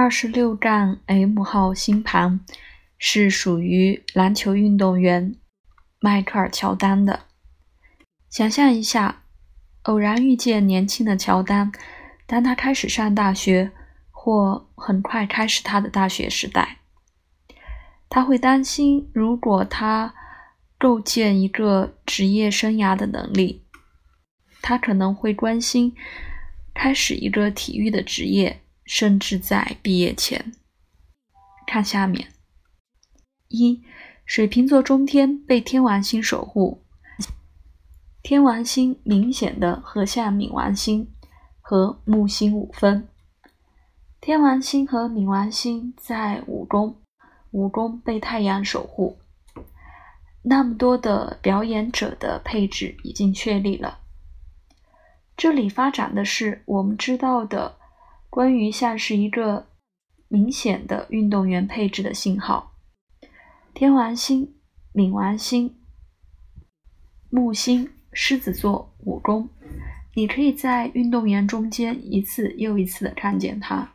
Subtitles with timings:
[0.00, 2.38] 二十六杠 M 号星盘
[2.98, 5.34] 是属于篮球运动员
[5.98, 7.22] 迈克尔·乔丹的。
[8.30, 9.24] 想象一下，
[9.82, 11.72] 偶然遇见年轻的乔丹，
[12.28, 13.72] 当他开始上大学，
[14.12, 16.76] 或很快开始他的大学时代，
[18.08, 20.14] 他会担心，如果他
[20.78, 23.64] 构建一个职业生涯的能力，
[24.62, 25.92] 他可能会关心
[26.72, 28.60] 开始一个体育的职业。
[28.88, 30.54] 甚至在毕业前，
[31.66, 32.32] 看下面：
[33.48, 33.82] 一、
[34.24, 36.82] 水瓶座中天被天王星守护，
[38.22, 41.06] 天王星明显的和向冥王星
[41.60, 43.06] 和木星五分，
[44.22, 46.98] 天王星和冥王星在五宫，
[47.50, 49.18] 五宫被太阳守护。
[50.40, 53.98] 那么多的表演者的配置已经确立了，
[55.36, 57.77] 这里发展的是我们知道的。
[58.30, 59.68] 关于像是一个
[60.28, 62.72] 明显的运动员配置的信号，
[63.74, 64.54] 天王星、
[64.92, 65.74] 冥王星、
[67.30, 69.48] 木星、狮子座五宫，
[70.14, 73.94] 你可以在运动员中间一次又一次的看见它。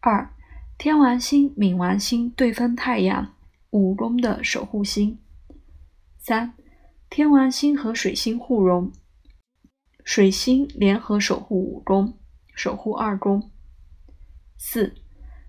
[0.00, 0.34] 二，
[0.76, 3.34] 天王星、冥王星对分太阳
[3.70, 5.18] 五宫的守护星。
[6.18, 6.52] 三，
[7.08, 8.92] 天王星和水星互融，
[10.04, 12.18] 水星联合守护五宫。
[12.54, 13.50] 守护二宫，
[14.56, 14.94] 四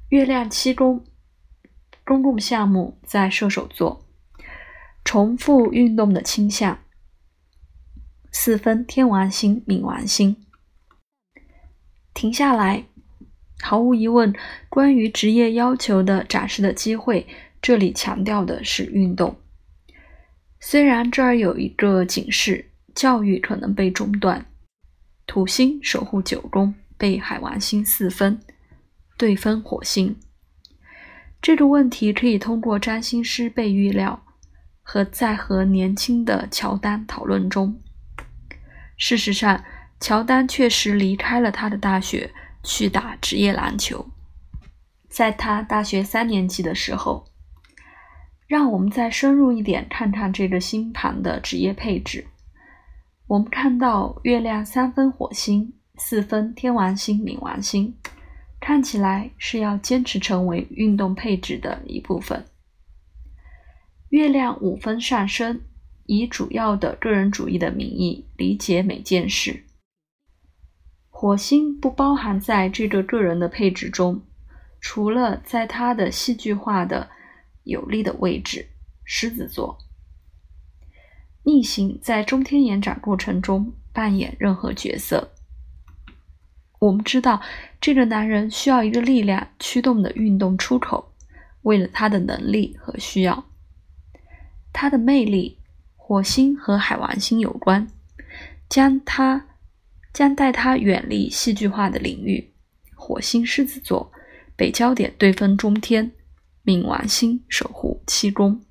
[0.10, 1.06] 月亮七宫，
[2.04, 4.06] 公共项目在射手座，
[5.04, 6.80] 重复运动的倾向。
[8.32, 10.36] 四分天王星、冥王星。
[12.14, 12.86] 停下来，
[13.62, 14.34] 毫无疑问，
[14.68, 17.28] 关于职业要求的展示的机会，
[17.62, 19.38] 这里强调的是运动。
[20.60, 24.46] 虽然这儿有一个警示，教育可能被中断。
[25.28, 26.74] 土星守护九宫。
[26.98, 28.40] 被海王星四分
[29.18, 30.18] 对分火星，
[31.42, 34.24] 这个问题可以通过占星师被预料
[34.82, 37.82] 和在和年轻的乔丹讨论中。
[38.98, 39.64] 事实上，
[40.00, 42.32] 乔丹确实离开了他的大学
[42.64, 44.10] 去打职业篮球。
[45.10, 47.26] 在他大学三年级的时候，
[48.48, 52.28] 让我们再深入一点看看这个星盘的职业配置。
[53.28, 55.74] 我们看到月亮三分火星。
[55.98, 57.96] 四分天王星、冥王星，
[58.60, 62.46] 看起来是要坚持成为运动配置的一部分。
[64.10, 65.62] 月亮五分上升，
[66.06, 69.64] 以主要的个人主义的名义理解每件事。
[71.10, 74.22] 火星不包含在这个个人的配置中，
[74.82, 77.10] 除了在它的戏剧化的
[77.64, 78.68] 有利的位置——
[79.06, 79.78] 狮子座。
[81.44, 85.35] 逆行在中天延展过程中扮演任何角色。
[86.80, 87.42] 我们知道，
[87.80, 91.14] 这个男人需要一个力量驱动的运动出口，
[91.62, 93.46] 为了他的能力和需要。
[94.72, 95.60] 他的魅力，
[95.96, 97.88] 火星和海王星有关，
[98.68, 99.48] 将他
[100.14, 102.54] 将带他远离戏剧化的领域。
[102.94, 104.12] 火星狮子座，
[104.56, 106.12] 北焦点对分中天，
[106.64, 108.62] 冥王星守护七宫。